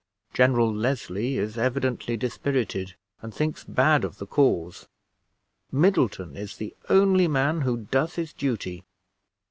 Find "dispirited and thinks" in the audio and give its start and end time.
2.17-3.63